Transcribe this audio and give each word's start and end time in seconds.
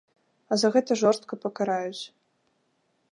А 0.53 0.57
за 0.61 0.71
гэта 0.75 0.97
жорстка 1.01 1.39
пакараюць. 1.45 2.03